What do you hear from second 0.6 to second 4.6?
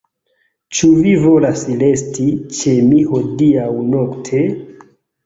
Ĉu vi volas resti ĉe mi hodiaŭ nokte?